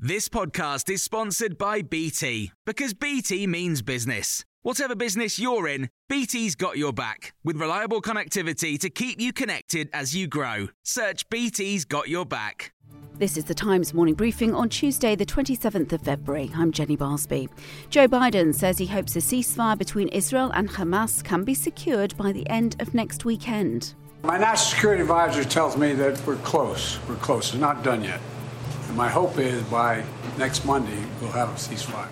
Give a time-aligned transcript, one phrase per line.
[0.00, 4.44] This podcast is sponsored by BT because BT means business.
[4.62, 9.90] Whatever business you're in, BT's got your back with reliable connectivity to keep you connected
[9.92, 10.68] as you grow.
[10.84, 12.72] Search BT's got your back.
[13.14, 16.52] This is the Times morning briefing on Tuesday, the 27th of February.
[16.54, 17.48] I'm Jenny Barsby.
[17.90, 22.30] Joe Biden says he hopes a ceasefire between Israel and Hamas can be secured by
[22.30, 23.94] the end of next weekend.
[24.22, 27.00] My national security advisor tells me that we're close.
[27.08, 27.48] We're close.
[27.48, 28.20] It's not done yet.
[28.98, 30.02] And my hope is by
[30.38, 32.08] next Monday, we'll have a ceasefire.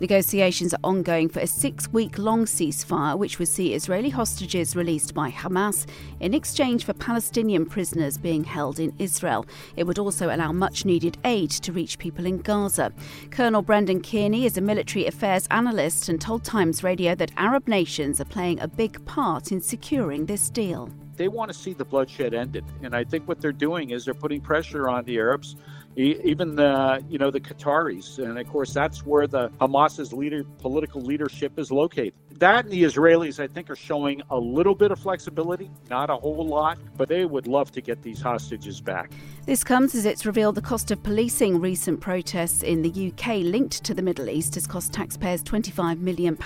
[0.00, 5.14] Negotiations are ongoing for a six week long ceasefire, which would see Israeli hostages released
[5.14, 5.86] by Hamas
[6.18, 9.46] in exchange for Palestinian prisoners being held in Israel.
[9.76, 12.92] It would also allow much needed aid to reach people in Gaza.
[13.30, 18.20] Colonel Brendan Kearney is a military affairs analyst and told Times Radio that Arab nations
[18.20, 20.90] are playing a big part in securing this deal.
[21.16, 22.64] They want to see the bloodshed ended.
[22.82, 25.56] And I think what they're doing is they're putting pressure on the Arabs
[25.96, 31.00] even the you know the Qataris, and of course that's where the Hamas's leader political
[31.00, 32.14] leadership is located.
[32.38, 36.16] That and the Israelis, I think, are showing a little bit of flexibility, not a
[36.16, 39.10] whole lot, but they would love to get these hostages back.
[39.46, 43.82] This comes as it's revealed the cost of policing recent protests in the UK linked
[43.84, 46.36] to the Middle East has cost taxpayers £25 million.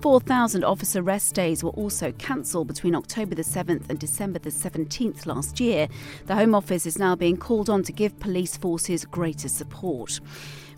[0.00, 5.24] 4,000 officer rest days were also cancelled between October the 7th and December the 17th
[5.24, 5.88] last year.
[6.26, 10.18] The Home Office is now being called on to give police forces greater support.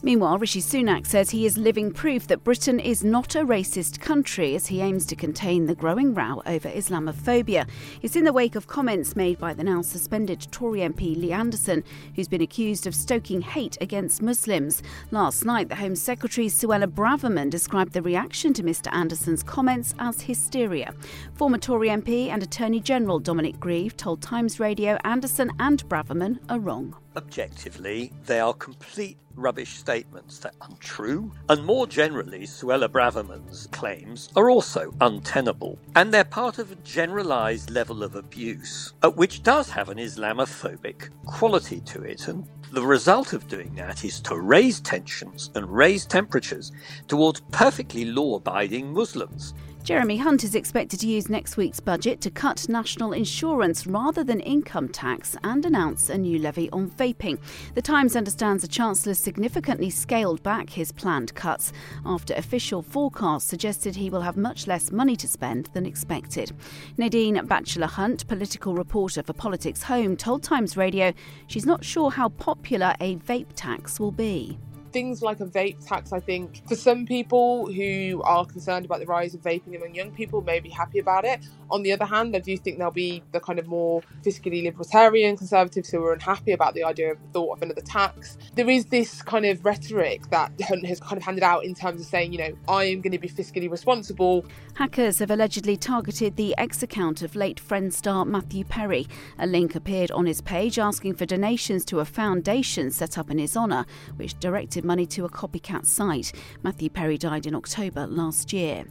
[0.03, 4.55] Meanwhile, Rishi Sunak says he is living proof that Britain is not a racist country
[4.55, 7.67] as he aims to contain the growing row over Islamophobia.
[8.01, 11.83] It's in the wake of comments made by the now suspended Tory MP Lee Anderson,
[12.15, 14.83] who's been accused of stoking hate against Muslims.
[15.11, 20.21] Last night, the Home Secretary Suella Braverman described the reaction to Mr Anderson's comments as
[20.21, 20.93] hysteria.
[21.33, 26.61] Former Tory MP and Attorney General Dominic Grieve told Times Radio Anderson and Braverman are
[26.61, 30.39] wrong objectively, they are complete rubbish statements.
[30.39, 31.31] They're untrue.
[31.49, 35.79] And more generally, Suella Braverman's claims are also untenable.
[35.97, 41.81] And they're part of a generalized level of abuse, which does have an Islamophobic quality
[41.81, 42.29] to it.
[42.29, 46.73] And the result of doing that is to raise tensions and raise temperatures
[47.09, 49.55] towards perfectly law abiding Muslims.
[49.83, 54.41] Jeremy Hunt is expected to use next week's budget to cut national insurance rather than
[54.41, 57.39] income tax and announce a new levy on vaping.
[57.75, 61.73] The Times understands the Chancellor significantly scaled back his planned cuts
[62.05, 66.53] after official forecasts suggested he will have much less money to spend than expected.
[66.99, 71.15] Nadine Batchelor Hunt, political reporter for Politics Home, told Times Radio
[71.47, 74.59] she's not sure how popular a vape tax will be
[74.93, 79.07] things like a vape tax, I think, for some people who are concerned about the
[79.07, 81.41] rise of vaping among young people, may be happy about it.
[81.71, 85.37] On the other hand, I do think there'll be the kind of more fiscally libertarian
[85.37, 88.39] conservatives who are unhappy about the idea of the thought of another tax.
[88.55, 92.01] There is this kind of rhetoric that Hunt has kind of handed out in terms
[92.01, 94.47] of saying, you know, I am going to be fiscally responsible.
[94.75, 99.07] Hackers have allegedly targeted the X account of late Friend star Matthew Perry.
[99.39, 103.39] A link appeared on his page asking for donations to a foundation set up in
[103.39, 103.85] his honour,
[104.17, 106.33] which directed money to a copycat site.
[106.63, 108.85] Matthew Perry died in October last year.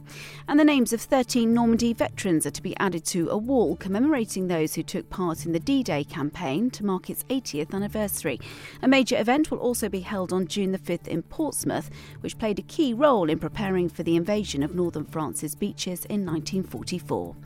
[0.46, 4.48] And the names of 13 Normandy veterans are to be added to a wall commemorating
[4.48, 8.40] those who took part in the D Day campaign to mark its 80th anniversary.
[8.82, 11.90] A major event will also be held on June the 5th in Portsmouth,
[12.20, 16.24] which played a key role in preparing for the invasion of northern France's beaches in
[16.26, 17.36] 1944.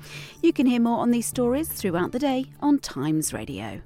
[0.43, 3.83] You can hear more on these stories throughout the day on Times Radio.